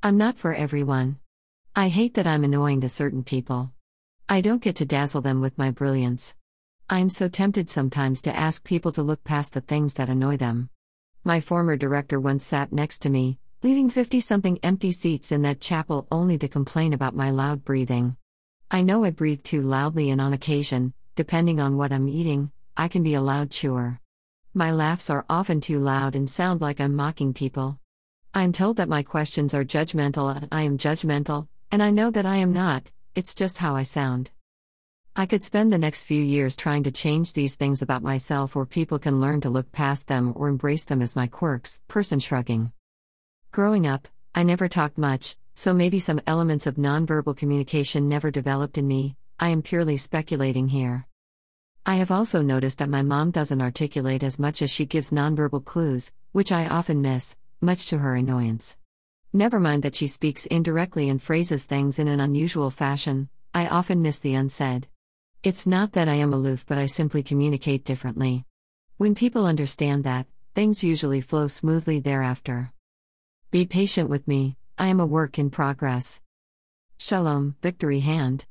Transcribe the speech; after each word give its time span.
I'm 0.00 0.16
not 0.16 0.38
for 0.38 0.54
everyone. 0.54 1.18
I 1.74 1.88
hate 1.88 2.14
that 2.14 2.26
I'm 2.26 2.44
annoying 2.44 2.82
to 2.82 2.88
certain 2.88 3.24
people. 3.24 3.72
I 4.28 4.40
don't 4.40 4.62
get 4.62 4.76
to 4.76 4.84
dazzle 4.84 5.22
them 5.22 5.40
with 5.40 5.58
my 5.58 5.72
brilliance. 5.72 6.36
I'm 6.88 7.08
so 7.08 7.28
tempted 7.28 7.68
sometimes 7.68 8.22
to 8.22 8.36
ask 8.36 8.62
people 8.62 8.92
to 8.92 9.02
look 9.02 9.24
past 9.24 9.54
the 9.54 9.60
things 9.60 9.94
that 9.94 10.08
annoy 10.08 10.36
them. 10.36 10.70
My 11.24 11.40
former 11.40 11.76
director 11.76 12.20
once 12.20 12.44
sat 12.44 12.72
next 12.72 13.00
to 13.00 13.10
me, 13.10 13.40
leaving 13.64 13.90
50 13.90 14.20
something 14.20 14.60
empty 14.62 14.92
seats 14.92 15.32
in 15.32 15.42
that 15.42 15.60
chapel 15.60 16.06
only 16.12 16.38
to 16.38 16.46
complain 16.46 16.92
about 16.92 17.16
my 17.16 17.30
loud 17.30 17.64
breathing. 17.64 18.16
I 18.70 18.82
know 18.82 19.02
I 19.02 19.10
breathe 19.10 19.42
too 19.42 19.62
loudly, 19.62 20.10
and 20.10 20.20
on 20.20 20.32
occasion, 20.32 20.94
depending 21.16 21.58
on 21.58 21.76
what 21.76 21.90
I'm 21.90 22.08
eating, 22.08 22.52
I 22.76 22.86
can 22.86 23.02
be 23.02 23.14
a 23.14 23.20
loud 23.20 23.50
chewer. 23.50 23.98
My 24.54 24.70
laughs 24.70 25.10
are 25.10 25.26
often 25.28 25.60
too 25.60 25.80
loud 25.80 26.14
and 26.14 26.30
sound 26.30 26.60
like 26.60 26.80
I'm 26.80 26.94
mocking 26.94 27.34
people. 27.34 27.80
I'm 28.34 28.52
told 28.52 28.76
that 28.76 28.88
my 28.88 29.02
questions 29.02 29.54
are 29.54 29.64
judgmental 29.64 30.36
and 30.36 30.48
I 30.52 30.62
am 30.62 30.76
judgmental, 30.76 31.48
and 31.70 31.82
I 31.82 31.90
know 31.90 32.10
that 32.10 32.26
I 32.26 32.36
am 32.36 32.52
not, 32.52 32.90
it's 33.14 33.34
just 33.34 33.58
how 33.58 33.74
I 33.74 33.82
sound. 33.82 34.30
I 35.16 35.26
could 35.26 35.42
spend 35.42 35.72
the 35.72 35.78
next 35.78 36.04
few 36.04 36.22
years 36.22 36.54
trying 36.54 36.82
to 36.84 36.92
change 36.92 37.32
these 37.32 37.56
things 37.56 37.82
about 37.82 38.02
myself, 38.02 38.54
or 38.54 38.66
people 38.66 38.98
can 38.98 39.20
learn 39.20 39.40
to 39.40 39.50
look 39.50 39.72
past 39.72 40.06
them 40.06 40.32
or 40.36 40.48
embrace 40.48 40.84
them 40.84 41.02
as 41.02 41.16
my 41.16 41.26
quirks. 41.26 41.80
Person 41.88 42.20
shrugging. 42.20 42.70
Growing 43.50 43.86
up, 43.86 44.06
I 44.34 44.42
never 44.42 44.68
talked 44.68 44.98
much, 44.98 45.36
so 45.54 45.74
maybe 45.74 45.98
some 45.98 46.20
elements 46.26 46.66
of 46.66 46.76
nonverbal 46.76 47.36
communication 47.36 48.08
never 48.08 48.30
developed 48.30 48.78
in 48.78 48.86
me. 48.86 49.16
I 49.40 49.48
am 49.48 49.62
purely 49.62 49.96
speculating 49.96 50.68
here. 50.68 51.06
I 51.86 51.96
have 51.96 52.10
also 52.10 52.42
noticed 52.42 52.78
that 52.78 52.90
my 52.90 53.02
mom 53.02 53.30
doesn't 53.30 53.62
articulate 53.62 54.22
as 54.22 54.38
much 54.38 54.60
as 54.62 54.70
she 54.70 54.84
gives 54.84 55.10
nonverbal 55.10 55.64
clues, 55.64 56.12
which 56.32 56.52
I 56.52 56.68
often 56.68 57.00
miss, 57.00 57.36
much 57.60 57.88
to 57.88 57.98
her 57.98 58.14
annoyance. 58.14 58.78
Never 59.32 59.60
mind 59.60 59.82
that 59.82 59.94
she 59.94 60.06
speaks 60.06 60.46
indirectly 60.46 61.08
and 61.08 61.20
phrases 61.20 61.64
things 61.64 61.98
in 61.98 62.08
an 62.08 62.20
unusual 62.20 62.70
fashion, 62.70 63.28
I 63.54 63.66
often 63.66 64.02
miss 64.02 64.18
the 64.18 64.34
unsaid. 64.34 64.88
It's 65.42 65.66
not 65.66 65.92
that 65.92 66.08
I 66.08 66.14
am 66.14 66.32
aloof, 66.32 66.64
but 66.66 66.78
I 66.78 66.86
simply 66.86 67.22
communicate 67.22 67.84
differently. 67.84 68.44
When 68.96 69.14
people 69.14 69.46
understand 69.46 70.04
that, 70.04 70.26
things 70.54 70.82
usually 70.82 71.20
flow 71.20 71.46
smoothly 71.46 72.00
thereafter. 72.00 72.72
Be 73.50 73.64
patient 73.64 74.10
with 74.10 74.26
me, 74.26 74.56
I 74.76 74.88
am 74.88 75.00
a 75.00 75.06
work 75.06 75.38
in 75.38 75.50
progress. 75.50 76.20
Shalom, 76.98 77.56
Victory 77.62 78.00
Hand. 78.00 78.46